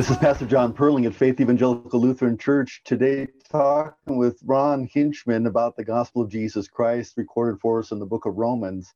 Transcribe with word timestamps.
This 0.00 0.08
is 0.08 0.16
Pastor 0.16 0.46
John 0.46 0.72
Perling 0.72 1.04
at 1.04 1.14
Faith 1.14 1.38
Evangelical 1.42 2.00
Lutheran 2.00 2.38
Church. 2.38 2.80
Today, 2.86 3.26
talking 3.50 4.16
with 4.16 4.40
Ron 4.46 4.88
Hinchman 4.88 5.46
about 5.46 5.76
the 5.76 5.84
gospel 5.84 6.22
of 6.22 6.30
Jesus 6.30 6.68
Christ, 6.68 7.18
recorded 7.18 7.60
for 7.60 7.80
us 7.80 7.90
in 7.90 7.98
the 7.98 8.06
book 8.06 8.24
of 8.24 8.38
Romans, 8.38 8.94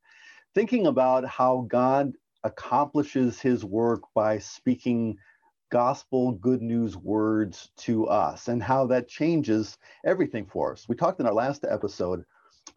thinking 0.55 0.87
about 0.87 1.23
how 1.23 1.67
God 1.69 2.13
accomplishes 2.43 3.39
his 3.39 3.63
work 3.63 4.01
by 4.15 4.39
speaking 4.39 5.19
gospel 5.69 6.31
good 6.31 6.63
news 6.63 6.97
words 6.97 7.69
to 7.81 8.07
us 8.07 8.47
and 8.47 8.63
how 8.63 8.87
that 8.87 9.07
changes 9.07 9.77
everything 10.07 10.47
for 10.47 10.71
us. 10.71 10.89
We 10.89 10.95
talked 10.95 11.19
in 11.19 11.27
our 11.27 11.35
last 11.35 11.65
episode 11.69 12.25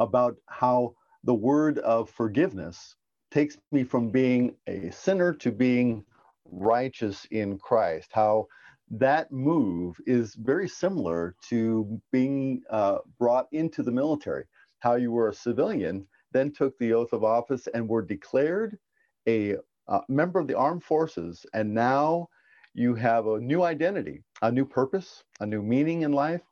about 0.01 0.37
how 0.45 0.97
the 1.24 1.34
word 1.34 1.79
of 1.79 2.10
forgiveness 2.10 2.95
takes 3.30 3.56
me 3.73 3.84
from 3.84 4.10
being 4.10 4.55
a 4.66 4.91
sinner 4.91 5.33
to 5.33 5.51
being 5.51 6.05
righteous 6.51 7.27
in 7.30 7.59
Christ, 7.59 8.11
how 8.12 8.48
that 8.91 9.30
move 9.30 9.97
is 10.06 10.34
very 10.34 10.69
similar 10.69 11.34
to 11.48 12.01
being 12.11 12.62
uh, 12.70 12.98
brought 13.19 13.47
into 13.52 13.83
the 13.83 13.93
military, 13.93 14.45
how 14.80 14.95
you 14.95 15.12
were 15.12 15.29
a 15.29 15.34
civilian, 15.34 16.06
then 16.33 16.53
took 16.53 16.79
the 16.79 16.92
oath 16.92 17.12
of 17.12 17.25
office 17.25 17.69
and 17.75 17.89
were 17.89 18.03
declared 18.03 18.79
a 19.27 19.56
uh, 19.89 20.01
member 20.09 20.39
of 20.39 20.47
the 20.47 20.56
armed 20.56 20.84
forces, 20.84 21.45
and 21.55 21.73
now 21.73 22.29
you 22.75 22.95
have 22.95 23.27
a 23.27 23.41
new 23.41 23.62
identity, 23.62 24.23
a 24.42 24.53
new 24.53 24.65
purpose, 24.65 25.25
a 25.41 25.47
new 25.47 25.62
meaning 25.62 26.03
in 26.03 26.12
life. 26.12 26.42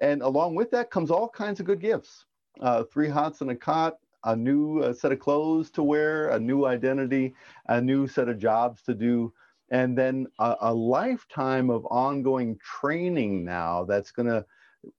And 0.00 0.22
along 0.22 0.54
with 0.54 0.70
that 0.70 0.90
comes 0.90 1.10
all 1.10 1.28
kinds 1.28 1.60
of 1.60 1.66
good 1.66 1.80
gifts 1.80 2.24
uh, 2.60 2.84
three 2.84 3.08
hots 3.08 3.40
and 3.40 3.50
a 3.50 3.56
cot, 3.56 3.98
a 4.24 4.34
new 4.36 4.80
uh, 4.80 4.92
set 4.92 5.12
of 5.12 5.18
clothes 5.18 5.70
to 5.72 5.82
wear, 5.82 6.28
a 6.28 6.38
new 6.38 6.64
identity, 6.66 7.34
a 7.68 7.80
new 7.80 8.06
set 8.06 8.28
of 8.28 8.38
jobs 8.38 8.82
to 8.82 8.94
do, 8.94 9.32
and 9.70 9.96
then 9.96 10.26
a, 10.38 10.56
a 10.62 10.74
lifetime 10.74 11.70
of 11.70 11.86
ongoing 11.86 12.58
training 12.58 13.44
now 13.44 13.84
that's 13.84 14.10
going 14.10 14.28
to 14.28 14.44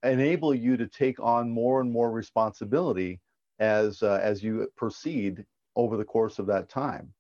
enable 0.04 0.54
you 0.54 0.78
to 0.78 0.88
take 0.88 1.20
on 1.20 1.50
more 1.50 1.82
and 1.82 1.92
more 1.92 2.12
responsibility 2.12 3.20
as 3.60 4.02
uh, 4.04 4.20
as 4.22 4.44
you 4.44 4.68
proceed 4.76 5.46
over 5.76 5.98
the 5.98 6.06
course 6.06 6.40
of 6.40 6.48
that 6.48 6.70
time. 6.70 7.14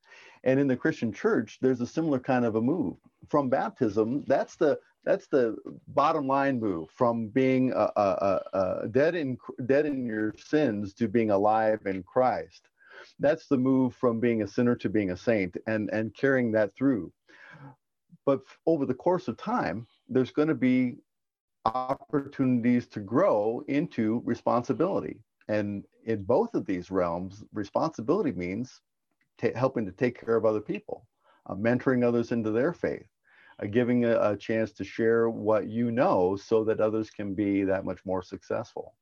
And 0.43 0.59
in 0.59 0.67
the 0.67 0.77
Christian 0.77 1.11
church, 1.11 1.57
there's 1.61 1.81
a 1.81 1.87
similar 1.87 2.19
kind 2.19 2.45
of 2.45 2.55
a 2.55 2.61
move 2.61 2.97
from 3.29 3.49
baptism. 3.49 4.23
That's 4.27 4.55
the 4.55 4.79
that's 5.03 5.27
the 5.27 5.55
bottom 5.89 6.27
line 6.27 6.59
move 6.59 6.89
from 6.89 7.27
being 7.27 7.71
a, 7.73 7.91
a, 7.95 8.41
a 8.53 8.87
dead 8.87 9.15
in 9.15 9.37
dead 9.65 9.85
in 9.85 10.05
your 10.05 10.33
sins 10.37 10.93
to 10.95 11.07
being 11.07 11.31
alive 11.31 11.79
in 11.85 12.03
Christ. 12.03 12.69
That's 13.19 13.47
the 13.47 13.57
move 13.57 13.95
from 13.95 14.19
being 14.19 14.41
a 14.41 14.47
sinner 14.47 14.75
to 14.77 14.89
being 14.89 15.11
a 15.11 15.17
saint, 15.17 15.57
and 15.67 15.89
and 15.91 16.13
carrying 16.15 16.51
that 16.53 16.75
through. 16.75 17.11
But 18.25 18.41
over 18.65 18.85
the 18.85 18.93
course 18.93 19.27
of 19.27 19.37
time, 19.37 19.87
there's 20.09 20.31
going 20.31 20.47
to 20.47 20.55
be 20.55 20.97
opportunities 21.65 22.87
to 22.87 22.99
grow 22.99 23.63
into 23.67 24.21
responsibility. 24.25 25.19
And 25.47 25.85
in 26.05 26.23
both 26.23 26.53
of 26.53 26.65
these 26.65 26.91
realms, 26.91 27.43
responsibility 27.53 28.31
means 28.31 28.81
t- 29.37 29.51
helping 29.55 29.85
to 29.85 29.91
take 29.91 30.19
care 30.19 30.35
of 30.35 30.45
other 30.45 30.61
people, 30.61 31.07
uh, 31.47 31.55
mentoring 31.55 32.03
others 32.03 32.31
into 32.31 32.51
their 32.51 32.73
faith, 32.73 33.07
uh, 33.61 33.67
giving 33.67 34.05
a, 34.05 34.19
a, 34.19 34.37
chance 34.37 34.71
to 34.73 34.83
share 34.83 35.29
what 35.29 35.67
you 35.67 35.91
know 35.91 36.35
so 36.35 36.63
that 36.63 36.79
others 36.79 37.09
can 37.09 37.33
be 37.33 37.63
that 37.63 37.85
much 37.85 38.03
more 38.05 38.21
successful. 38.21 38.95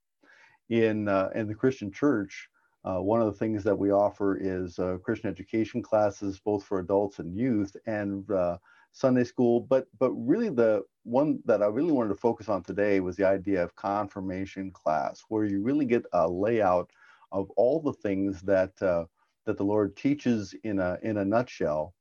In, 0.69 1.07
uh, 1.07 1.29
in 1.35 1.47
the 1.47 1.55
Christian 1.55 1.91
church, 1.91 2.49
uh, 2.85 2.99
one 2.99 3.21
of 3.21 3.27
the 3.27 3.39
things 3.39 3.63
that 3.63 3.77
we 3.77 3.91
offer 3.91 4.37
is 4.37 4.77
uh, 4.77 4.97
Christian 5.03 5.29
education 5.29 5.81
classes, 5.81 6.39
both 6.39 6.63
for 6.63 6.79
adults 6.79 7.19
and 7.19 7.35
youth, 7.35 7.75
and 7.85 8.29
uh, 8.29 8.57
Sunday 8.91 9.23
school, 9.23 9.61
but 9.61 9.87
but 9.99 10.11
really 10.11 10.49
the 10.49 10.83
one 11.03 11.39
that 11.45 11.63
I 11.63 11.67
really 11.67 11.91
wanted 11.91 12.09
to 12.09 12.15
focus 12.15 12.47
on 12.47 12.63
today 12.63 12.99
was 12.99 13.15
the 13.15 13.27
idea 13.27 13.63
of 13.63 13.75
confirmation 13.75 14.71
class, 14.71 15.23
where 15.29 15.45
you 15.45 15.63
really 15.63 15.85
get 15.85 16.05
a 16.13 16.29
layout 16.29 16.91
of 17.31 17.49
all 17.51 17.81
the 17.81 17.93
things 17.93 18.41
that 18.41 18.79
uh, 18.81 19.05
that 19.45 19.57
the 19.57 19.65
Lord 19.65 19.95
teaches 19.95 20.53
in 20.63 20.79
a 20.79 20.99
in 21.01 21.17
a 21.17 21.25
nutshell, 21.25 21.95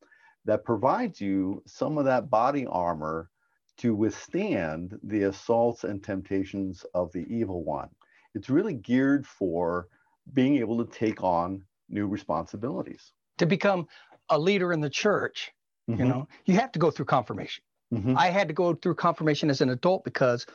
that 0.44 0.65
provides 0.65 1.21
you 1.21 1.62
some 1.66 1.97
of 1.97 2.04
that 2.04 2.28
body 2.28 2.66
armor 2.66 3.31
to 3.78 3.94
withstand 3.94 4.98
the 5.03 5.22
assaults 5.22 5.84
and 5.84 6.04
temptations 6.04 6.84
of 6.92 7.10
the 7.12 7.26
evil 7.34 7.65
one. 7.65 7.88
It's 8.34 8.50
really 8.50 8.75
geared 8.75 9.26
for 9.26 9.88
being 10.33 10.56
able 10.56 10.84
to 10.84 10.91
take 10.91 11.22
on 11.22 11.62
new 11.88 12.06
responsibilities. 12.06 13.12
To 13.38 13.47
become 13.47 13.87
a 14.28 14.38
leader 14.38 14.72
in 14.72 14.81
the 14.81 14.91
church, 14.91 15.53
Mm-hmm. 15.91 16.00
You 16.00 16.09
know, 16.09 16.28
you 16.44 16.55
have 16.55 16.72
to 16.72 16.78
go 16.78 16.91
through 16.91 17.06
confirmation. 17.06 17.65
Mm-hmm. 17.93 18.16
I 18.16 18.28
had 18.28 18.49
to 18.49 18.55
go 18.55 18.75
through 18.75 18.94
confirmation 18.94 19.50
as 19.50 19.60
an 19.60 19.71
adult 19.71 20.05
because 20.05 20.47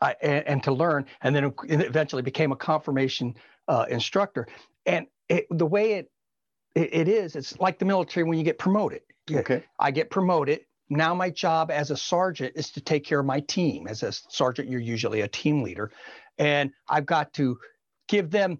I 0.00 0.16
and, 0.22 0.46
and 0.46 0.62
to 0.64 0.72
learn, 0.72 1.06
and 1.20 1.34
then 1.34 1.52
eventually 1.68 2.22
became 2.22 2.50
a 2.52 2.56
confirmation 2.56 3.34
uh, 3.68 3.86
instructor. 3.88 4.46
And 4.86 5.06
it, 5.28 5.46
the 5.50 5.66
way 5.66 5.92
it, 5.92 6.10
it 6.74 6.94
it 6.94 7.08
is, 7.08 7.36
it's 7.36 7.58
like 7.60 7.78
the 7.78 7.84
military 7.84 8.24
when 8.24 8.38
you 8.38 8.44
get 8.44 8.58
promoted. 8.58 9.02
Okay. 9.30 9.62
I 9.78 9.90
get 9.90 10.10
promoted. 10.10 10.60
Now 10.90 11.14
my 11.14 11.30
job 11.30 11.70
as 11.70 11.90
a 11.90 11.96
sergeant 11.96 12.54
is 12.56 12.70
to 12.72 12.80
take 12.80 13.04
care 13.04 13.20
of 13.20 13.26
my 13.26 13.40
team. 13.40 13.86
As 13.86 14.02
a 14.02 14.12
sergeant, 14.12 14.68
you're 14.68 14.80
usually 14.80 15.20
a 15.20 15.28
team 15.28 15.62
leader, 15.62 15.92
and 16.38 16.72
I've 16.88 17.06
got 17.06 17.32
to 17.34 17.58
give 18.08 18.30
them 18.30 18.58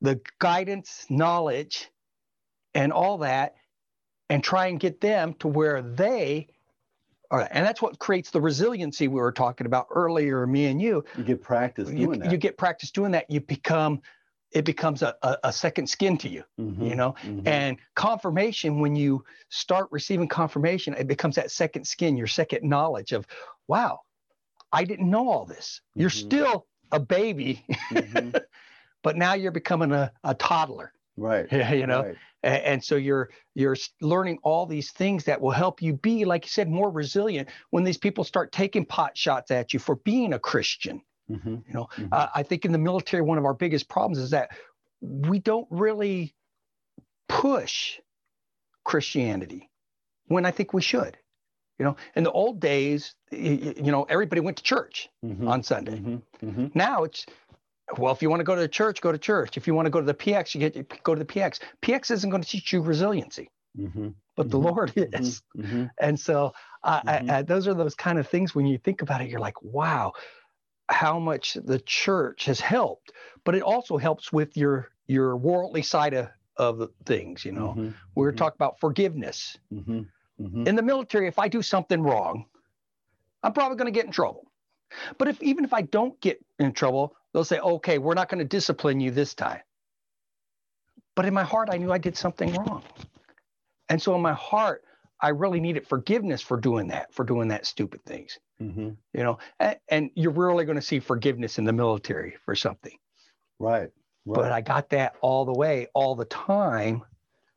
the 0.00 0.20
guidance, 0.38 1.06
knowledge, 1.08 1.88
and 2.74 2.92
all 2.92 3.18
that 3.18 3.54
and 4.28 4.42
try 4.42 4.68
and 4.68 4.80
get 4.80 5.00
them 5.00 5.34
to 5.34 5.48
where 5.48 5.82
they 5.82 6.48
are. 7.30 7.48
And 7.50 7.66
that's 7.66 7.82
what 7.82 7.98
creates 7.98 8.30
the 8.30 8.40
resiliency 8.40 9.08
we 9.08 9.20
were 9.20 9.32
talking 9.32 9.66
about 9.66 9.88
earlier, 9.90 10.46
me 10.46 10.66
and 10.66 10.80
you. 10.80 11.04
You 11.16 11.24
get 11.24 11.42
practice 11.42 11.88
doing 11.88 11.98
you, 11.98 12.16
that. 12.16 12.30
You 12.30 12.38
get 12.38 12.56
practice 12.56 12.90
doing 12.90 13.12
that. 13.12 13.30
You 13.30 13.40
become, 13.40 14.00
it 14.52 14.64
becomes 14.64 15.02
a, 15.02 15.14
a, 15.22 15.36
a 15.44 15.52
second 15.52 15.88
skin 15.88 16.16
to 16.18 16.28
you, 16.28 16.44
mm-hmm, 16.58 16.86
you 16.86 16.94
know? 16.94 17.14
Mm-hmm. 17.22 17.46
And 17.46 17.76
confirmation, 17.94 18.80
when 18.80 18.96
you 18.96 19.24
start 19.48 19.88
receiving 19.90 20.28
confirmation, 20.28 20.94
it 20.94 21.08
becomes 21.08 21.34
that 21.36 21.50
second 21.50 21.86
skin, 21.86 22.16
your 22.16 22.26
second 22.28 22.68
knowledge 22.68 23.12
of, 23.12 23.26
wow, 23.68 24.00
I 24.72 24.84
didn't 24.84 25.10
know 25.10 25.28
all 25.28 25.44
this. 25.44 25.80
Mm-hmm. 25.90 26.00
You're 26.00 26.10
still 26.10 26.66
a 26.92 27.00
baby, 27.00 27.64
mm-hmm. 27.92 28.30
but 29.02 29.16
now 29.16 29.34
you're 29.34 29.52
becoming 29.52 29.92
a, 29.92 30.12
a 30.24 30.34
toddler. 30.34 30.92
Right. 31.16 31.46
Yeah, 31.52 31.72
you 31.72 31.86
know, 31.86 32.02
right 32.02 32.16
and, 32.42 32.62
and 32.62 32.84
so 32.84 32.96
you're 32.96 33.30
you're 33.54 33.76
learning 34.00 34.38
all 34.42 34.66
these 34.66 34.90
things 34.92 35.24
that 35.24 35.40
will 35.40 35.50
help 35.50 35.82
you 35.82 35.94
be 35.94 36.24
like 36.24 36.44
you 36.44 36.50
said 36.50 36.68
more 36.68 36.90
resilient 36.90 37.48
when 37.70 37.84
these 37.84 37.98
people 37.98 38.24
start 38.24 38.52
taking 38.52 38.84
pot 38.84 39.16
shots 39.16 39.50
at 39.50 39.72
you 39.72 39.78
for 39.78 39.96
being 39.96 40.32
a 40.32 40.38
christian 40.38 41.02
mm-hmm. 41.30 41.56
you 41.66 41.74
know 41.74 41.88
mm-hmm. 41.96 42.06
uh, 42.12 42.26
i 42.34 42.42
think 42.42 42.64
in 42.64 42.72
the 42.72 42.78
military 42.78 43.22
one 43.22 43.38
of 43.38 43.44
our 43.44 43.54
biggest 43.54 43.88
problems 43.88 44.18
is 44.18 44.30
that 44.30 44.50
we 45.00 45.38
don't 45.38 45.66
really 45.70 46.34
push 47.28 47.98
christianity 48.84 49.70
when 50.26 50.44
i 50.44 50.50
think 50.50 50.72
we 50.72 50.82
should 50.82 51.16
you 51.78 51.84
know 51.84 51.96
in 52.16 52.24
the 52.24 52.32
old 52.32 52.60
days 52.60 53.14
you, 53.30 53.74
you 53.76 53.92
know 53.92 54.04
everybody 54.04 54.40
went 54.40 54.56
to 54.56 54.62
church 54.62 55.08
mm-hmm. 55.24 55.48
on 55.48 55.62
sunday 55.62 55.98
mm-hmm. 55.98 56.46
Mm-hmm. 56.46 56.66
now 56.74 57.04
it's 57.04 57.26
well, 57.98 58.12
if 58.12 58.22
you 58.22 58.30
want 58.30 58.40
to 58.40 58.44
go 58.44 58.54
to 58.54 58.60
the 58.60 58.68
church, 58.68 59.00
go 59.00 59.12
to 59.12 59.18
church. 59.18 59.56
If 59.56 59.66
you 59.66 59.74
want 59.74 59.86
to 59.86 59.90
go 59.90 60.00
to 60.00 60.06
the 60.06 60.14
PX, 60.14 60.54
you 60.54 60.60
get 60.60 61.02
go 61.02 61.14
to 61.14 61.18
the 61.18 61.24
PX. 61.24 61.60
PX 61.82 62.10
isn't 62.10 62.30
going 62.30 62.42
to 62.42 62.48
teach 62.48 62.72
you 62.72 62.80
resiliency, 62.82 63.50
mm-hmm. 63.78 64.08
but 64.36 64.46
mm-hmm. 64.46 64.50
the 64.50 64.58
Lord 64.58 64.94
mm-hmm. 64.94 65.22
is. 65.22 65.42
Mm-hmm. 65.56 65.84
And 66.00 66.18
so, 66.18 66.52
uh, 66.84 67.00
I, 67.04 67.12
mm-hmm. 67.18 67.30
I, 67.30 67.42
those 67.42 67.66
are 67.68 67.74
those 67.74 67.94
kind 67.94 68.18
of 68.18 68.28
things 68.28 68.54
when 68.54 68.66
you 68.66 68.78
think 68.78 69.02
about 69.02 69.20
it, 69.20 69.28
you're 69.28 69.40
like, 69.40 69.60
wow, 69.62 70.12
how 70.88 71.18
much 71.18 71.54
the 71.54 71.80
church 71.80 72.44
has 72.46 72.60
helped. 72.60 73.12
But 73.44 73.54
it 73.54 73.62
also 73.62 73.96
helps 73.96 74.32
with 74.32 74.56
your 74.56 74.90
your 75.06 75.36
worldly 75.36 75.82
side 75.82 76.14
of, 76.14 76.28
of 76.56 76.88
things. 77.06 77.44
You 77.44 77.52
know, 77.52 77.68
mm-hmm. 77.68 77.90
we 78.14 78.26
are 78.26 78.32
talking 78.32 78.56
about 78.56 78.78
forgiveness. 78.80 79.58
In 80.66 80.74
the 80.74 80.82
military, 80.82 81.26
if 81.28 81.38
I 81.38 81.48
do 81.48 81.60
something 81.60 82.02
wrong, 82.02 82.46
I'm 83.42 83.52
probably 83.52 83.76
going 83.76 83.92
to 83.92 83.96
get 83.98 84.06
in 84.06 84.12
trouble. 84.12 84.50
But 85.18 85.28
if 85.28 85.42
even 85.42 85.64
if 85.64 85.72
I 85.72 85.82
don't 85.82 86.20
get 86.20 86.44
in 86.58 86.72
trouble, 86.72 87.14
they'll 87.32 87.44
say, 87.44 87.58
okay, 87.58 87.98
we're 87.98 88.14
not 88.14 88.28
going 88.28 88.38
to 88.38 88.44
discipline 88.44 89.00
you 89.00 89.10
this 89.10 89.34
time. 89.34 89.60
But 91.16 91.26
in 91.26 91.34
my 91.34 91.44
heart, 91.44 91.68
I 91.70 91.76
knew 91.76 91.92
I 91.92 91.98
did 91.98 92.16
something 92.16 92.54
wrong. 92.54 92.82
And 93.88 94.00
so 94.00 94.14
in 94.14 94.22
my 94.22 94.32
heart, 94.32 94.84
I 95.20 95.28
really 95.28 95.60
needed 95.60 95.86
forgiveness 95.86 96.40
for 96.40 96.56
doing 96.56 96.88
that, 96.88 97.12
for 97.12 97.24
doing 97.24 97.48
that 97.48 97.66
stupid 97.66 98.04
things. 98.04 98.38
Mm-hmm. 98.62 98.90
You 99.12 99.22
know, 99.22 99.38
and, 99.58 99.76
and, 99.88 100.10
you're 100.14 100.32
really 100.32 100.64
going 100.64 100.76
to 100.76 100.82
see 100.82 101.00
forgiveness 101.00 101.58
in 101.58 101.64
the 101.64 101.72
military 101.72 102.36
for 102.44 102.54
something. 102.54 102.96
Right, 103.58 103.80
right. 103.80 103.90
But 104.24 104.52
I 104.52 104.60
got 104.60 104.88
that 104.90 105.14
all 105.20 105.44
the 105.44 105.52
way, 105.52 105.88
all 105.94 106.14
the 106.14 106.26
time 106.26 107.02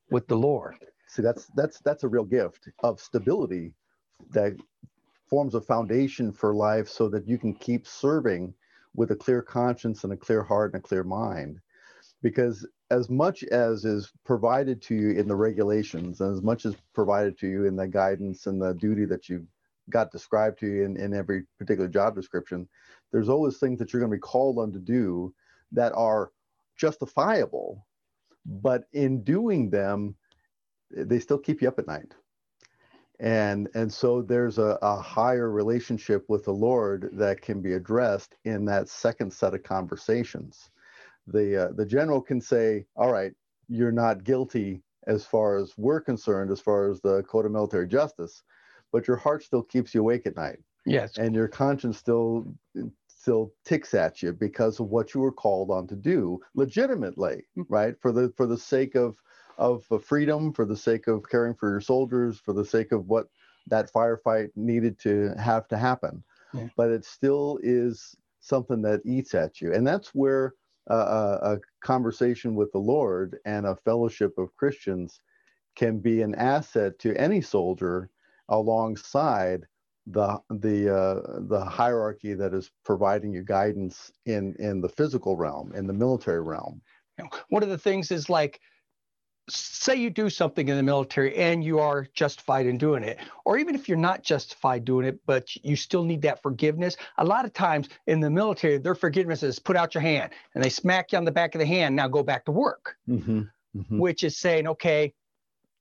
with 0.10 0.28
the 0.28 0.36
Lord. 0.36 0.76
See, 1.08 1.22
that's 1.22 1.48
that's 1.56 1.80
that's 1.82 2.04
a 2.04 2.08
real 2.08 2.24
gift 2.24 2.70
of 2.84 3.00
stability 3.00 3.74
that 4.32 4.54
forms 5.30 5.56
a 5.56 5.62
foundation 5.62 6.32
for 6.32 6.54
life 6.54 6.88
so 6.88 7.10
that 7.10 7.28
you 7.28 7.38
can 7.38 7.54
keep 7.54 7.86
serving 7.86 8.54
with 8.96 9.12
a 9.12 9.16
clear 9.16 9.42
conscience 9.42 10.04
and 10.04 10.14
a 10.14 10.18
clear 10.18 10.44
heart 10.44 10.74
and 10.74 10.84
a 10.84 10.88
clear 10.88 11.04
mind. 11.04 11.60
Because 12.22 12.66
as 12.90 13.10
much 13.10 13.44
as 13.46 13.86
is 13.86 14.12
provided 14.24 14.82
to 14.84 14.96
you 14.96 15.12
in 15.12 15.28
the 15.28 15.36
regulations, 15.36 16.22
and 16.22 16.34
as 16.34 16.42
much 16.42 16.66
as 16.66 16.76
provided 16.94 17.38
to 17.40 17.48
you 17.48 17.66
in 17.66 17.76
the 17.76 17.88
guidance 17.88 18.48
and 18.48 18.62
the 18.62 18.74
duty 18.74 19.06
that 19.06 19.28
you've 19.28 19.48
got 19.90 20.12
described 20.12 20.60
to 20.60 20.68
you 20.68 20.84
in, 20.84 20.96
in 20.98 21.14
every 21.14 21.44
particular 21.58 21.90
job 21.90 22.16
description, 22.16 22.68
there's 23.12 23.30
always 23.30 23.58
things 23.58 23.80
that 23.80 23.92
you're 23.92 24.00
going 24.00 24.12
to 24.12 24.18
be 24.18 24.22
called 24.22 24.60
on 24.60 24.72
to 24.72 24.80
do 24.80 25.34
that 25.72 25.92
are 25.94 26.32
justifiable, 26.78 27.86
but 28.46 28.86
in 28.94 29.24
doing 29.24 29.70
them, 29.70 30.16
they 30.92 31.20
still 31.20 31.38
keep 31.38 31.62
you 31.62 31.68
up 31.68 31.80
at 31.80 31.88
night. 31.88 32.14
And, 33.20 33.70
and 33.76 33.92
so 33.92 34.22
there's 34.22 34.58
a, 34.58 34.78
a 34.82 34.96
higher 34.96 35.50
relationship 35.50 36.26
with 36.28 36.46
the 36.46 36.54
Lord 36.54 37.10
that 37.14 37.42
can 37.42 37.62
be 37.62 37.74
addressed 37.74 38.36
in 38.44 38.66
that 38.66 38.90
second 38.90 39.32
set 39.32 39.54
of 39.54 39.64
conversations. 39.64 40.70
The, 41.28 41.66
uh, 41.66 41.72
the 41.74 41.86
general 41.86 42.22
can 42.22 42.42
say, 42.42 42.86
All 42.96 43.12
right, 43.12 43.32
you're 43.70 43.92
not 43.92 44.24
guilty 44.24 44.82
as 45.08 45.26
far 45.26 45.58
as 45.58 45.74
we're 45.78 46.02
concerned, 46.02 46.52
as 46.52 46.60
far 46.60 46.90
as 46.90 47.02
the 47.02 47.24
code 47.24 47.46
of 47.46 47.52
military 47.52 47.88
justice, 47.88 48.44
but 48.92 49.08
your 49.08 49.18
heart 49.18 49.44
still 49.44 49.64
keeps 49.64 49.94
you 49.94 50.02
awake 50.02 50.26
at 50.26 50.36
night. 50.36 50.60
Yes. 50.86 51.18
And 51.18 51.34
your 51.34 51.48
conscience 51.48 51.98
still 51.98 52.54
still 53.08 53.54
ticks 53.64 53.94
at 53.94 54.22
you 54.22 54.34
because 54.34 54.82
of 54.82 54.88
what 54.88 55.14
you 55.14 55.22
were 55.22 55.32
called 55.32 55.72
on 55.72 55.88
to 55.88 55.96
do 55.96 56.40
legitimately, 56.56 57.44
mm-hmm. 57.58 57.74
right? 57.74 57.96
For 58.02 58.12
the 58.12 58.34
for 58.36 58.46
the 58.46 58.58
sake 58.58 58.96
of 58.96 59.18
of 59.58 59.86
freedom, 60.04 60.54
for 60.54 60.66
the 60.66 60.78
sake 60.78 61.08
of 61.08 61.24
caring 61.30 61.54
for 61.54 61.70
your 61.70 61.82
soldiers, 61.82 62.40
for 62.40 62.54
the 62.54 62.66
sake 62.66 62.92
of 62.92 63.08
what 63.08 63.28
that 63.68 63.92
firefight 63.92 64.50
needed 64.56 65.00
to 65.00 65.34
have 65.40 65.68
to 65.70 65.78
happen. 65.78 66.24
Yeah. 66.54 66.68
But 66.76 66.92
it 66.92 67.06
still 67.06 67.60
is 67.64 68.16
something 68.40 68.82
that 68.82 69.02
eats 69.06 69.34
at 69.34 69.62
you, 69.62 69.74
and 69.74 69.86
that's 69.86 70.10
where 70.10 70.54
uh, 70.90 71.38
a 71.42 71.60
conversation 71.82 72.56
with 72.56 72.72
the 72.72 72.80
Lord 72.80 73.38
and 73.46 73.66
a 73.66 73.76
fellowship 73.76 74.38
of 74.38 74.56
Christians 74.56 75.22
can 75.76 76.00
be 76.00 76.22
an 76.22 76.36
asset 76.36 77.00
to 77.00 77.16
any 77.16 77.42
soldier 77.42 78.10
alongside 78.50 79.66
the 80.08 80.38
the 80.50 80.94
uh, 80.94 81.40
the 81.48 81.64
hierarchy 81.64 82.34
that 82.34 82.54
is 82.54 82.72
providing 82.84 83.32
you 83.32 83.44
guidance 83.44 84.12
in 84.26 84.54
in 84.60 84.82
the 84.82 84.90
physical 84.90 85.38
realm 85.38 85.72
in 85.74 85.88
the 85.88 85.94
military 85.94 86.42
realm 86.42 86.82
one 87.50 87.64
of 87.64 87.70
the 87.70 87.78
things 87.78 88.12
is 88.12 88.30
like 88.30 88.60
say 89.50 89.96
you 89.96 90.10
do 90.10 90.30
something 90.30 90.70
in 90.70 90.78
the 90.78 90.84
military 90.84 91.36
and 91.36 91.64
you 91.64 91.80
are 91.80 92.08
justified 92.14 92.66
in 92.66 92.78
doing 92.78 93.04
it 93.04 93.20
or 93.44 93.58
even 93.58 93.76
if 93.76 93.90
you're 93.90 93.98
not 93.98 94.24
justified 94.24 94.86
doing 94.86 95.06
it 95.06 95.20
but 95.26 95.54
you 95.66 95.76
still 95.76 96.04
need 96.04 96.22
that 96.22 96.42
forgiveness 96.42 96.96
a 97.18 97.26
lot 97.26 97.44
of 97.44 97.52
times 97.52 97.90
in 98.08 98.22
the 98.22 98.30
military 98.30 98.78
their 98.78 98.96
forgiveness 98.96 99.44
is 99.44 99.60
put 99.60 99.76
out 99.76 99.94
your 99.94 100.02
hand 100.02 100.32
and 100.56 100.64
they 100.64 100.70
smack 100.70 101.12
you 101.12 101.18
on 101.18 101.26
the 101.26 101.32
back 101.32 101.56
of 101.56 101.60
the 101.60 101.66
hand 101.66 101.94
now 101.94 102.08
go 102.08 102.24
back 102.24 102.46
to 102.46 102.52
work 102.52 102.96
mm-hmm. 103.08 103.42
Mm-hmm. 103.76 104.00
which 104.00 104.24
is 104.24 104.38
saying 104.38 104.66
okay 104.66 105.14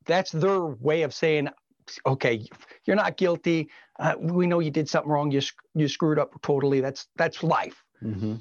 that's 0.06 0.32
their 0.32 0.64
way 0.66 1.02
of 1.02 1.14
saying 1.14 1.48
okay, 2.06 2.46
you're 2.84 2.96
not 2.96 3.16
guilty. 3.16 3.68
Uh, 3.98 4.14
we 4.18 4.46
know 4.46 4.60
you 4.60 4.70
did 4.70 4.88
something 4.88 5.10
wrong. 5.10 5.30
You 5.30 5.40
you 5.74 5.88
screwed 5.88 6.18
up 6.18 6.40
totally. 6.42 6.80
That's 6.80 7.06
that's 7.16 7.42
life. 7.42 7.82
Mm-hmm. 8.02 8.36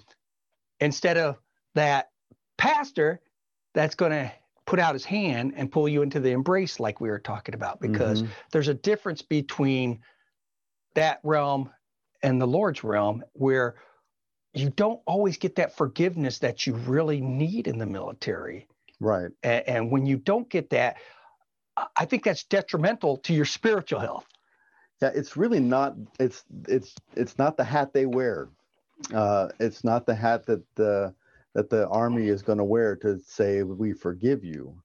Instead 0.80 1.18
of 1.18 1.38
that 1.76 2.10
pastor 2.58 3.22
that's 3.74 3.96
going 3.96 4.12
to 4.12 4.32
put 4.66 4.80
out 4.80 4.94
his 4.94 5.06
hand 5.06 5.54
and 5.56 5.72
pull 5.72 5.88
you 5.88 6.02
into 6.02 6.20
the 6.20 6.32
embrace 6.32 6.80
like 6.80 7.02
we 7.02 7.10
were 7.10 7.20
talking 7.20 7.56
about 7.56 7.80
because 7.80 8.24
mm-hmm. 8.24 8.32
there's 8.52 8.68
a 8.68 8.74
difference 8.74 9.22
between 9.22 10.00
that 10.96 11.20
realm 11.24 11.70
and 12.24 12.40
the 12.40 12.48
Lord's 12.48 12.84
realm 12.84 13.24
where 13.34 13.76
you 14.54 14.70
don't 14.70 15.00
always 15.06 15.38
get 15.38 15.56
that 15.56 15.76
forgiveness 15.76 16.40
that 16.40 16.68
you 16.68 16.74
really 16.74 17.22
need 17.22 17.68
in 17.68 17.78
the 17.78 17.86
military. 17.86 18.68
Right. 19.00 19.32
And, 19.44 19.68
and 19.68 19.92
when 19.92 20.06
you 20.06 20.18
don't 20.18 20.50
get 20.50 20.70
that, 20.72 20.98
I 21.96 22.06
think 22.06 22.24
that's 22.24 22.44
detrimental 22.44 23.18
to 23.18 23.34
your 23.34 23.46
spiritual 23.46 24.00
health. 24.00 24.26
Yeah, 25.02 25.12
it's 25.16 25.36
really 25.36 25.60
not. 25.60 25.96
It's 26.20 26.44
it's 26.68 26.94
it's 27.16 27.38
not 27.40 27.58
the 27.58 27.64
hat 27.64 27.92
they 27.94 28.06
wear. 28.06 28.50
Uh, 29.12 29.50
it's 29.60 29.84
not 29.84 30.06
the 30.06 30.14
hat 30.14 30.46
that 30.46 30.64
the 30.76 31.16
that 31.56 31.70
the 31.70 31.88
army 31.90 32.28
is 32.28 32.42
going 32.42 32.58
to 32.58 32.64
wear 32.64 32.96
to 32.98 33.20
say 33.20 33.64
we 33.64 33.94
forgive 33.94 34.44
you. 34.44 34.82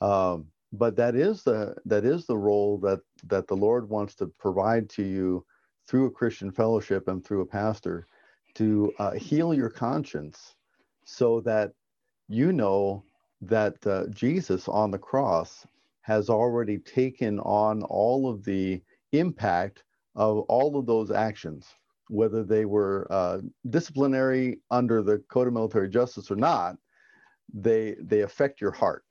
Um, 0.00 0.46
but 0.72 0.96
that 0.96 1.14
is 1.14 1.44
the 1.44 1.76
that 1.86 2.04
is 2.04 2.26
the 2.26 2.36
role 2.36 2.78
that 2.78 3.00
that 3.28 3.46
the 3.46 3.56
Lord 3.56 3.88
wants 3.88 4.14
to 4.16 4.26
provide 4.26 4.90
to 4.90 5.02
you 5.02 5.44
through 5.88 6.06
a 6.06 6.10
Christian 6.10 6.50
fellowship 6.50 7.08
and 7.08 7.24
through 7.24 7.42
a 7.42 7.46
pastor 7.46 8.06
to 8.54 8.92
uh, 8.98 9.12
heal 9.12 9.54
your 9.54 9.70
conscience, 9.70 10.56
so 11.04 11.40
that 11.42 11.72
you 12.28 12.52
know 12.52 13.04
that 13.40 13.74
uh, 13.86 14.06
Jesus 14.08 14.68
on 14.68 14.90
the 14.90 14.98
cross 14.98 15.66
has 16.02 16.28
already 16.30 16.78
taken 16.78 17.38
on 17.40 17.82
all 17.84 18.28
of 18.28 18.44
the 18.44 18.82
impact 19.12 19.84
of 20.16 20.38
all 20.48 20.78
of 20.78 20.86
those 20.86 21.10
actions, 21.10 21.66
whether 22.08 22.44
they 22.44 22.64
were 22.64 23.06
uh, 23.10 23.38
disciplinary 23.70 24.60
under 24.70 25.02
the 25.02 25.18
Code 25.30 25.48
of 25.48 25.54
Military 25.54 25.88
Justice 25.88 26.30
or 26.30 26.36
not, 26.36 26.76
they 27.52 27.96
they 28.00 28.20
affect 28.20 28.60
your 28.60 28.72
heart. 28.72 29.04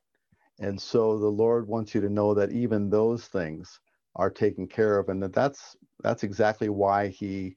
And 0.60 0.80
so 0.80 1.18
the 1.18 1.28
Lord 1.28 1.68
wants 1.68 1.96
you 1.96 2.02
to 2.02 2.10
know 2.10 2.34
that 2.36 2.52
even 2.52 2.90
those 2.90 3.28
things 3.28 3.80
are 4.16 4.30
taken 4.30 4.68
care 4.68 5.00
of, 5.00 5.10
and 5.10 5.22
that 5.24 5.34
that's 5.34 5.76
that's 6.04 6.24
exactly 6.24 6.70
why 6.70 7.08
He 7.10 7.56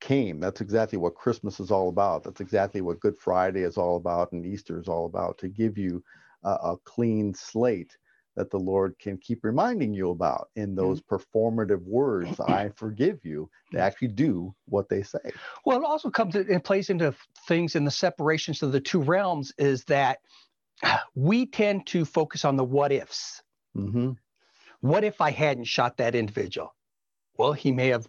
came. 0.00 0.40
That's 0.40 0.60
exactly 0.60 0.98
what 0.98 1.14
Christmas 1.14 1.60
is 1.60 1.70
all 1.70 1.88
about. 1.88 2.24
That's 2.24 2.40
exactly 2.40 2.80
what 2.80 3.00
Good 3.00 3.18
Friday 3.18 3.62
is 3.62 3.76
all 3.76 3.96
about, 3.96 4.32
and 4.32 4.46
Easter 4.46 4.78
is 4.80 4.88
all 4.88 5.06
about 5.06 5.38
to 5.38 5.48
give 5.48 5.78
you 5.78 6.02
a, 6.44 6.50
a 6.50 6.76
clean 6.84 7.34
slate 7.34 7.96
that 8.36 8.50
the 8.50 8.58
Lord 8.58 8.98
can 8.98 9.18
keep 9.18 9.44
reminding 9.44 9.92
you 9.92 10.10
about 10.10 10.48
in 10.56 10.68
mm-hmm. 10.70 10.76
those 10.76 11.00
performative 11.00 11.82
words, 11.84 12.40
I 12.48 12.70
forgive 12.70 13.24
you. 13.24 13.50
They 13.72 13.80
actually 13.80 14.08
do 14.08 14.54
what 14.66 14.88
they 14.88 15.02
say. 15.02 15.32
Well, 15.64 15.78
it 15.78 15.84
also 15.84 16.10
comes 16.10 16.34
in 16.34 16.60
plays 16.60 16.90
into 16.90 17.14
things 17.46 17.76
in 17.76 17.84
the 17.84 17.90
separations 17.90 18.62
of 18.62 18.72
the 18.72 18.80
two 18.80 19.02
realms 19.02 19.52
is 19.58 19.84
that 19.84 20.18
we 21.14 21.46
tend 21.46 21.86
to 21.88 22.04
focus 22.04 22.44
on 22.44 22.56
the 22.56 22.64
what 22.64 22.92
ifs. 22.92 23.42
Mm-hmm. 23.76 24.12
What 24.80 25.04
if 25.04 25.20
I 25.20 25.30
hadn't 25.30 25.64
shot 25.64 25.98
that 25.98 26.14
individual? 26.14 26.74
Well, 27.38 27.52
he 27.52 27.72
may 27.72 27.88
have 27.88 28.06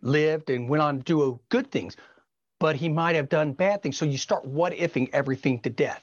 lived 0.00 0.50
and 0.50 0.68
went 0.68 0.82
on 0.82 0.98
to 0.98 1.02
do 1.02 1.40
good 1.48 1.70
things, 1.70 1.96
but 2.60 2.76
he 2.76 2.88
might 2.88 3.16
have 3.16 3.28
done 3.28 3.52
bad 3.52 3.82
things. 3.82 3.96
So 3.96 4.04
you 4.04 4.18
start 4.18 4.44
what 4.44 4.72
ifing 4.72 5.10
everything 5.12 5.60
to 5.60 5.70
death. 5.70 6.02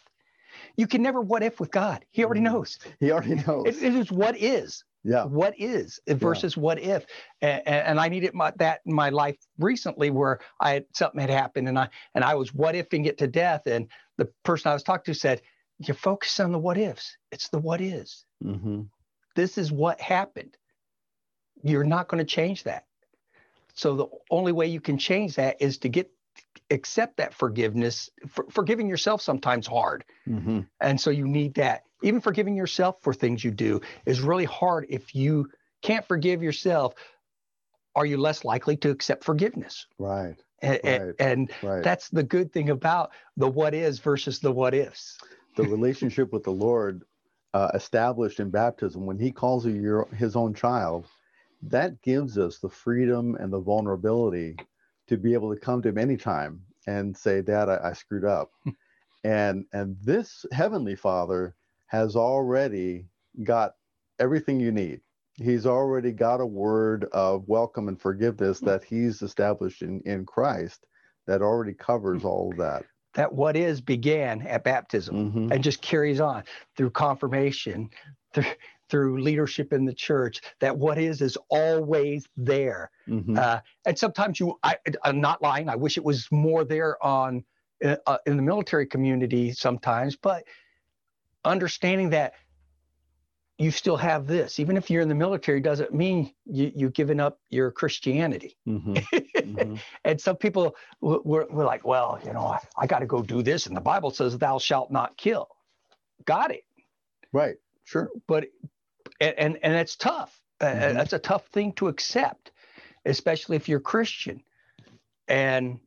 You 0.77 0.87
can 0.87 1.01
never 1.01 1.21
what 1.21 1.43
if 1.43 1.59
with 1.59 1.71
God. 1.71 2.05
He 2.11 2.23
already 2.23 2.41
mm-hmm. 2.41 2.53
knows. 2.53 2.79
He 2.99 3.11
already 3.11 3.35
knows. 3.35 3.65
it, 3.67 3.83
it 3.83 3.95
is 3.95 4.11
what 4.11 4.37
is. 4.37 4.83
Yeah. 5.03 5.25
What 5.25 5.53
is 5.57 5.99
versus 6.07 6.57
yeah. 6.57 6.61
what 6.61 6.79
if? 6.79 7.05
And, 7.41 7.65
and, 7.65 7.99
I 7.99 8.09
needed 8.09 8.33
my, 8.33 8.51
that 8.57 8.81
in 8.85 8.93
my 8.93 9.09
life 9.09 9.37
recently 9.57 10.09
where 10.09 10.39
I 10.59 10.71
had 10.71 10.85
something 10.93 11.21
had 11.21 11.29
happened 11.29 11.69
and 11.69 11.79
I 11.79 11.87
and 12.15 12.23
I 12.23 12.35
was 12.35 12.53
what 12.53 12.75
ifing 12.75 13.05
it 13.05 13.17
to 13.19 13.27
death. 13.27 13.61
And 13.65 13.87
the 14.17 14.29
person 14.43 14.69
I 14.69 14.73
was 14.73 14.83
talking 14.83 15.13
to 15.13 15.19
said, 15.19 15.41
"You 15.79 15.93
focus 15.93 16.39
on 16.41 16.51
the 16.51 16.59
what 16.59 16.77
ifs. 16.77 17.15
It's 17.31 17.47
the 17.47 17.59
what 17.59 17.79
is. 17.79 18.25
Mm-hmm. 18.43 18.81
This 19.35 19.57
is 19.57 19.71
what 19.71 20.01
happened. 20.01 20.57
You're 21.63 21.85
not 21.85 22.09
going 22.09 22.19
to 22.19 22.29
change 22.29 22.63
that. 22.63 22.85
So 23.73 23.95
the 23.95 24.07
only 24.29 24.51
way 24.51 24.67
you 24.67 24.81
can 24.81 24.97
change 24.97 25.35
that 25.35 25.61
is 25.61 25.77
to 25.79 25.89
get 25.89 26.11
accept 26.69 27.17
that 27.17 27.33
forgiveness. 27.33 28.09
For, 28.27 28.45
forgiving 28.49 28.87
yourself 28.87 29.21
sometimes 29.21 29.67
hard, 29.67 30.05
mm-hmm. 30.27 30.61
and 30.81 30.99
so 30.99 31.09
you 31.09 31.27
need 31.27 31.55
that. 31.55 31.83
Even 32.01 32.21
forgiving 32.21 32.55
yourself 32.55 32.97
for 33.01 33.13
things 33.13 33.43
you 33.43 33.51
do 33.51 33.81
is 34.05 34.21
really 34.21 34.45
hard. 34.45 34.85
If 34.89 35.13
you 35.13 35.49
can't 35.81 36.07
forgive 36.07 36.41
yourself, 36.41 36.95
are 37.95 38.05
you 38.05 38.17
less 38.17 38.45
likely 38.45 38.77
to 38.77 38.89
accept 38.89 39.23
forgiveness? 39.23 39.87
Right. 39.97 40.35
And, 40.61 40.79
right. 40.83 41.15
and 41.19 41.51
right. 41.63 41.83
that's 41.83 42.09
the 42.09 42.23
good 42.23 42.51
thing 42.51 42.69
about 42.69 43.11
the 43.37 43.47
what 43.47 43.73
is 43.73 43.99
versus 43.99 44.39
the 44.39 44.51
what 44.51 44.73
ifs. 44.73 45.17
The 45.55 45.63
relationship 45.63 46.31
with 46.31 46.43
the 46.43 46.51
Lord 46.51 47.03
uh, 47.53 47.71
established 47.73 48.39
in 48.39 48.49
baptism, 48.49 49.05
when 49.05 49.17
He 49.19 49.31
calls 49.31 49.65
you 49.65 49.73
your, 49.73 50.07
His 50.15 50.35
own 50.35 50.53
child, 50.53 51.07
that 51.63 52.01
gives 52.01 52.37
us 52.37 52.59
the 52.59 52.69
freedom 52.69 53.35
and 53.35 53.51
the 53.51 53.59
vulnerability 53.59 54.55
to 55.09 55.17
be 55.17 55.33
able 55.33 55.53
to 55.53 55.59
come 55.59 55.81
to 55.81 55.89
him 55.89 55.97
anytime 55.97 56.61
and 56.87 57.17
say, 57.17 57.41
Dad, 57.41 57.67
I, 57.67 57.89
I 57.89 57.93
screwed 57.93 58.25
up. 58.25 58.51
and 59.23 59.65
and 59.73 59.97
this 60.01 60.45
heavenly 60.51 60.95
father 60.95 61.55
has 61.87 62.15
already 62.15 63.05
got 63.43 63.73
everything 64.19 64.59
you 64.59 64.71
need. 64.71 65.01
He's 65.35 65.65
already 65.65 66.11
got 66.11 66.41
a 66.41 66.45
word 66.45 67.05
of 67.11 67.47
welcome 67.47 67.87
and 67.87 67.99
forgiveness 67.99 68.59
that 68.59 68.83
he's 68.83 69.21
established 69.21 69.81
in, 69.81 70.01
in 70.01 70.25
Christ 70.25 70.85
that 71.27 71.41
already 71.41 71.73
covers 71.73 72.23
all 72.23 72.51
of 72.51 72.57
that. 72.57 72.83
That 73.15 73.33
what 73.33 73.55
is 73.55 73.81
began 73.81 74.41
at 74.43 74.63
baptism 74.63 75.31
mm-hmm. 75.31 75.51
and 75.51 75.63
just 75.63 75.81
carries 75.81 76.19
on 76.19 76.43
through 76.75 76.91
confirmation, 76.91 77.89
through, 78.33 78.45
through 78.89 79.21
leadership 79.21 79.73
in 79.73 79.85
the 79.85 79.93
church 79.93 80.41
that 80.59 80.77
what 80.77 80.97
is 80.97 81.21
is 81.21 81.37
always 81.49 82.27
there. 82.37 82.91
Mm-hmm. 83.07 83.37
Uh, 83.37 83.59
and 83.85 83.97
sometimes 83.97 84.39
you, 84.39 84.57
I, 84.63 84.77
am 85.03 85.21
not 85.21 85.41
lying. 85.41 85.69
I 85.69 85.75
wish 85.75 85.97
it 85.97 86.03
was 86.03 86.27
more 86.31 86.63
there 86.63 87.03
on 87.03 87.43
uh, 87.83 88.17
in 88.25 88.35
the 88.35 88.43
military 88.43 88.85
community 88.85 89.53
sometimes, 89.53 90.15
but 90.15 90.43
understanding 91.45 92.09
that 92.09 92.33
you 93.59 93.71
still 93.71 93.97
have 93.97 94.25
this. 94.25 94.59
Even 94.59 94.77
if 94.77 94.89
you're 94.89 95.01
in 95.01 95.09
the 95.09 95.15
military, 95.15 95.59
doesn't 95.59 95.93
mean 95.93 96.33
you, 96.45 96.71
you've 96.73 96.93
given 96.93 97.19
up 97.19 97.39
your 97.49 97.71
Christianity. 97.71 98.57
Mm-hmm. 98.65 98.93
Mm-hmm. 98.93 99.75
and 100.05 100.19
some 100.19 100.37
people 100.37 100.75
were, 101.01 101.45
were 101.49 101.65
like, 101.65 101.85
well, 101.85 102.19
you 102.25 102.31
know, 102.31 102.45
I, 102.45 102.59
I 102.77 102.87
got 102.87 102.99
to 102.99 103.05
go 103.05 103.21
do 103.21 103.43
this. 103.43 103.67
And 103.67 103.75
the 103.75 103.81
Bible 103.81 104.11
says, 104.11 104.37
thou 104.37 104.59
shalt 104.59 104.91
not 104.91 105.17
kill. 105.17 105.49
Got 106.23 106.51
it. 106.51 106.63
Right. 107.33 107.57
Sure. 107.83 108.09
But, 108.27 108.45
and, 109.19 109.35
and, 109.37 109.59
and 109.63 109.75
it's 109.75 109.95
tough. 109.95 110.35
Mm-hmm. 110.61 110.95
that's 110.95 111.13
a 111.13 111.19
tough 111.19 111.47
thing 111.47 111.71
to 111.73 111.87
accept, 111.87 112.51
especially 113.05 113.55
if 113.55 113.69
you're 113.69 113.79
Christian. 113.79 114.43
And 115.29 115.79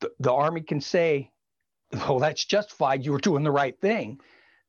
the, 0.00 0.10
the 0.20 0.32
army 0.32 0.60
can 0.60 0.82
say, 0.82 1.30
oh, 2.06 2.18
that's 2.18 2.44
justified. 2.44 3.04
You 3.04 3.12
were 3.12 3.18
doing 3.18 3.44
the 3.44 3.50
right 3.50 3.80
thing. 3.80 4.20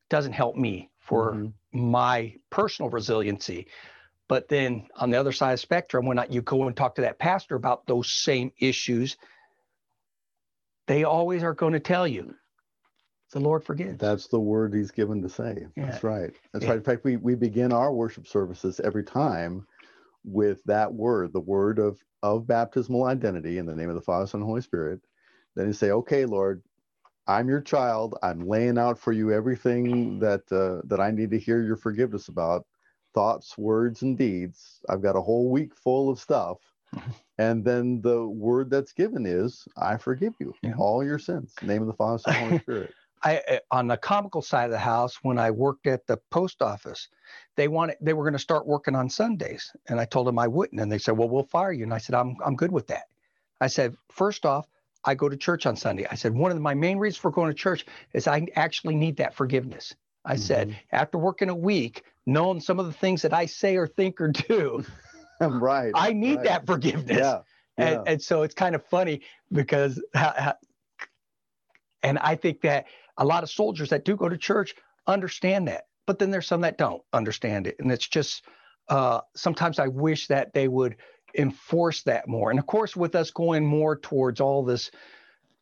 Doesn't 0.10 0.34
help 0.34 0.56
me 0.56 0.90
for 1.00 1.34
mm-hmm 1.34 1.48
my 1.72 2.36
personal 2.50 2.90
resiliency. 2.90 3.68
But 4.28 4.48
then 4.48 4.88
on 4.96 5.10
the 5.10 5.20
other 5.20 5.32
side 5.32 5.54
of 5.54 5.60
the 5.60 5.62
spectrum, 5.62 6.06
when 6.06 6.24
you 6.30 6.42
go 6.42 6.68
and 6.68 6.76
talk 6.76 6.96
to 6.96 7.02
that 7.02 7.20
pastor 7.20 7.56
about 7.56 7.88
those 7.88 8.12
same 8.12 8.52
issues, 8.60 9.18
they 10.88 11.04
always 11.04 11.44
are 11.44 11.54
going 11.54 11.74
to 11.74 11.80
tell 11.80 12.08
you 12.08 12.36
the 13.32 13.40
Lord 13.40 13.64
forgives. 13.64 14.00
That's 14.00 14.28
the 14.28 14.40
word 14.40 14.74
he's 14.74 14.92
given 14.92 15.22
to 15.22 15.30
say. 15.30 15.68
Yeah. 15.76 15.86
That's 15.86 16.04
right. 16.04 16.32
That's 16.54 16.66
yeah. 16.66 16.72
right. 16.72 16.78
In 16.78 16.84
fact, 16.84 17.04
we, 17.04 17.18
we 17.18 17.36
begin 17.36 17.72
our 17.72 17.94
worship 17.94 18.28
services 18.28 18.80
every 18.80 19.04
time 19.04 19.66
with 20.24 20.64
that 20.66 20.94
word, 20.94 21.34
the 21.34 21.40
word 21.40 21.80
of, 21.80 22.00
of 22.24 22.48
baptismal 22.48 23.06
identity 23.06 23.58
in 23.58 23.66
the 23.66 23.76
name 23.76 23.90
of 23.90 23.96
the 23.96 24.02
Father, 24.02 24.28
Son, 24.28 24.42
and 24.42 24.48
Holy 24.48 24.62
Spirit. 24.62 25.02
Then 25.56 25.68
you 25.68 25.74
say, 25.74 25.92
okay, 25.92 26.26
Lord, 26.26 26.62
I'm 27.30 27.48
your 27.48 27.62
child. 27.62 28.18
I'm 28.24 28.48
laying 28.48 28.80
out 28.80 28.98
for 28.98 29.12
you 29.14 29.32
everything 29.32 30.20
that 30.20 30.52
uh, 30.52 30.82
that 30.88 31.00
I 31.00 31.12
need 31.12 31.30
to 31.30 31.40
hear 31.40 31.62
your 31.62 31.78
forgiveness 31.78 32.28
about, 32.28 32.66
thoughts, 33.14 33.56
words, 33.56 34.02
and 34.02 34.18
deeds. 34.18 34.82
I've 34.90 35.04
got 35.04 35.16
a 35.16 35.22
whole 35.22 35.52
week 35.52 35.76
full 35.76 36.10
of 36.10 36.20
stuff, 36.20 36.58
and 37.38 37.64
then 37.64 38.02
the 38.02 38.28
word 38.28 38.72
that's 38.72 38.94
given 38.94 39.28
is, 39.28 39.68
"I 39.78 39.98
forgive 39.98 40.34
you 40.40 40.56
yeah. 40.64 40.74
all 40.80 41.04
your 41.04 41.20
sins." 41.20 41.54
Name 41.62 41.82
of 41.82 41.88
the 41.88 41.94
Father, 41.94 42.18
Son, 42.18 42.34
and 42.34 42.44
Holy 42.46 42.60
Spirit. 42.64 42.94
I, 43.24 43.60
on 43.70 43.88
the 43.88 43.98
comical 43.98 44.42
side 44.42 44.66
of 44.66 44.72
the 44.72 44.78
house, 44.78 45.20
when 45.24 45.38
I 45.38 45.52
worked 45.52 45.88
at 45.88 46.08
the 46.08 46.18
post 46.30 46.62
office, 46.62 47.10
they 47.58 47.68
wanted 47.68 47.98
they 48.00 48.14
were 48.14 48.24
going 48.24 48.34
to 48.34 48.40
start 48.40 48.66
working 48.66 48.96
on 48.96 49.10
Sundays, 49.10 49.72
and 49.88 50.00
I 50.00 50.06
told 50.06 50.28
them 50.28 50.40
I 50.40 50.48
wouldn't, 50.48 50.80
and 50.80 50.92
they 50.92 51.00
said, 51.00 51.18
"Well, 51.18 51.30
we'll 51.30 51.44
fire 51.44 51.72
you." 51.72 51.84
And 51.84 51.94
I 51.94 51.98
said, 51.98 52.16
"I'm 52.16 52.38
I'm 52.46 52.56
good 52.56 52.72
with 52.72 52.88
that." 52.88 53.08
I 53.62 53.68
said, 53.68 53.96
first 54.10 54.46
off, 54.46 54.68
I 55.06 55.16
go 55.16 55.30
to 55.30 55.38
church 55.38 55.66
on 55.66 55.76
Sunday. 55.76 56.06
I 56.10 56.16
said, 56.16 56.34
one 56.34 56.52
of 56.52 56.60
my 56.62 56.74
main 56.74 56.98
reasons 56.98 57.18
for 57.20 57.32
going 57.32 57.50
to 57.50 57.54
church 57.54 57.86
is 58.14 58.28
I 58.28 58.48
actually 58.56 58.96
need 58.96 59.18
that 59.18 59.34
forgiveness. 59.34 59.96
I 60.26 60.34
mm-hmm. 60.34 60.42
said, 60.42 60.80
after 60.92 61.18
working 61.18 61.50
a 61.50 61.56
week, 61.56 62.04
knowing 62.26 62.60
some 62.60 62.80
of 62.80 62.86
the 62.86 62.94
things 62.94 63.22
that 63.22 63.34
I 63.34 63.46
say 63.46 63.76
or 63.76 63.88
think 63.88 64.20
or 64.20 64.30
do, 64.30 64.86
right. 65.42 65.92
I 65.96 66.14
need 66.14 66.38
right. 66.38 66.46
that 66.46 66.66
forgiveness. 66.66 67.18
Yeah. 67.18 67.40
And, 67.78 68.02
yeah. 68.06 68.12
and 68.12 68.22
so 68.22 68.44
it's 68.44 68.56
kind 68.56 68.76
of 68.76 68.86
funny 68.86 69.22
because, 69.52 70.02
and 72.04 72.20
I 72.20 72.36
think 72.36 72.62
that 72.62 72.86
a 73.20 73.26
lot 73.26 73.44
of 73.44 73.50
soldiers 73.52 73.90
that 73.90 74.06
do 74.06 74.16
go 74.16 74.30
to 74.30 74.38
church 74.38 74.74
understand 75.06 75.68
that, 75.68 75.86
but 76.08 76.18
then 76.18 76.32
there's 76.32 76.48
some 76.48 76.62
that 76.62 76.78
don't 76.78 77.04
understand 77.14 77.68
it. 77.68 77.76
And 77.80 77.92
it's 77.92 78.08
just, 78.08 78.44
uh, 78.88 79.22
sometimes 79.36 79.78
I 79.78 79.88
wish 79.88 80.28
that 80.28 80.54
they 80.54 80.68
would 80.68 80.96
enforce 81.36 82.02
that 82.04 82.28
more. 82.28 82.50
And 82.50 82.60
of 82.60 82.66
course, 82.66 82.96
with 82.96 83.16
us 83.16 83.30
going 83.30 83.66
more 83.66 83.98
towards 83.98 84.40
all 84.40 84.64
this 84.64 84.90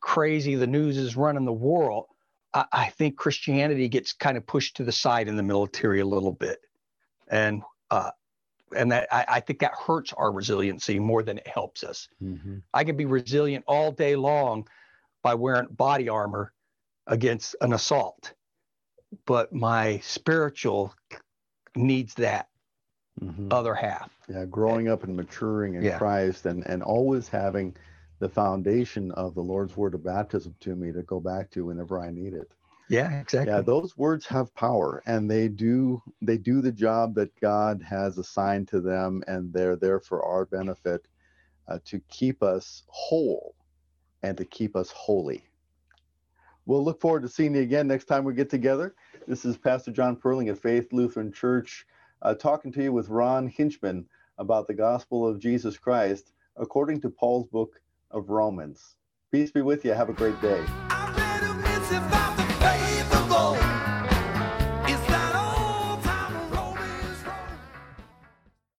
crazy, 0.00 0.54
the 0.54 0.66
news 0.66 0.96
is 0.96 1.16
running 1.16 1.44
the 1.44 1.52
world, 1.52 2.06
I, 2.54 2.64
I 2.72 2.86
think 2.90 3.16
Christianity 3.16 3.88
gets 3.88 4.12
kind 4.12 4.36
of 4.36 4.46
pushed 4.46 4.76
to 4.76 4.84
the 4.84 4.92
side 4.92 5.28
in 5.28 5.36
the 5.36 5.42
military 5.42 6.00
a 6.00 6.06
little 6.06 6.32
bit. 6.32 6.60
And 7.28 7.62
uh, 7.90 8.10
and 8.76 8.92
that 8.92 9.08
I, 9.10 9.24
I, 9.28 9.40
think 9.40 9.60
that 9.60 9.72
hurts 9.72 10.12
our 10.12 10.30
resiliency 10.30 10.98
more 10.98 11.22
than 11.22 11.38
it 11.38 11.46
helps 11.46 11.82
us. 11.82 12.06
Mm-hmm. 12.22 12.58
I 12.74 12.84
can 12.84 12.98
be 12.98 13.06
resilient 13.06 13.64
all 13.66 13.92
day 13.92 14.14
long 14.14 14.68
by 15.22 15.34
wearing 15.34 15.68
body 15.70 16.10
armor 16.10 16.52
against 17.08 17.56
an 17.60 17.72
assault, 17.72 18.34
but 19.26 19.52
my 19.52 19.98
spiritual 20.00 20.94
needs 21.74 22.14
that 22.14 22.48
mm-hmm. 23.20 23.48
other 23.50 23.74
half. 23.74 24.10
Yeah, 24.28 24.44
growing 24.44 24.88
up 24.88 25.04
and 25.04 25.16
maturing 25.16 25.74
in 25.74 25.82
yeah. 25.82 25.98
Christ 25.98 26.46
and, 26.46 26.66
and 26.66 26.82
always 26.82 27.28
having 27.28 27.74
the 28.20 28.28
foundation 28.28 29.10
of 29.12 29.34
the 29.34 29.42
Lord's 29.42 29.76
word 29.76 29.94
of 29.94 30.04
baptism 30.04 30.54
to 30.60 30.74
me 30.74 30.92
to 30.92 31.02
go 31.02 31.20
back 31.20 31.50
to 31.50 31.64
whenever 31.64 32.00
I 32.00 32.10
need 32.10 32.34
it. 32.34 32.52
Yeah, 32.88 33.20
exactly. 33.20 33.52
Yeah, 33.52 33.60
those 33.60 33.96
words 33.98 34.26
have 34.26 34.54
power 34.54 35.02
and 35.06 35.30
they 35.30 35.48
do 35.48 36.02
they 36.22 36.38
do 36.38 36.62
the 36.62 36.72
job 36.72 37.14
that 37.16 37.38
God 37.38 37.82
has 37.82 38.16
assigned 38.16 38.68
to 38.68 38.80
them 38.80 39.22
and 39.26 39.52
they're 39.52 39.76
there 39.76 40.00
for 40.00 40.24
our 40.24 40.46
benefit 40.46 41.06
uh, 41.68 41.78
to 41.84 42.00
keep 42.08 42.42
us 42.42 42.84
whole 42.86 43.54
and 44.22 44.36
to 44.38 44.44
keep 44.44 44.74
us 44.74 44.90
holy. 44.90 45.44
We'll 46.68 46.84
look 46.84 47.00
forward 47.00 47.22
to 47.22 47.30
seeing 47.30 47.54
you 47.54 47.62
again 47.62 47.88
next 47.88 48.04
time 48.04 48.24
we 48.24 48.34
get 48.34 48.50
together. 48.50 48.94
This 49.26 49.46
is 49.46 49.56
Pastor 49.56 49.90
John 49.90 50.16
Perling 50.16 50.50
at 50.50 50.58
Faith 50.58 50.92
Lutheran 50.92 51.32
Church 51.32 51.86
uh, 52.20 52.34
talking 52.34 52.70
to 52.72 52.82
you 52.82 52.92
with 52.92 53.08
Ron 53.08 53.50
Hinchman 53.50 54.04
about 54.36 54.66
the 54.66 54.74
gospel 54.74 55.26
of 55.26 55.40
Jesus 55.40 55.78
Christ 55.78 56.34
according 56.56 57.00
to 57.00 57.08
Paul's 57.08 57.46
book 57.46 57.80
of 58.10 58.28
Romans. 58.28 58.96
Peace 59.32 59.50
be 59.50 59.62
with 59.62 59.82
you. 59.82 59.94
Have 59.94 60.10
a 60.10 60.12
great 60.12 60.38
day. 60.42 60.62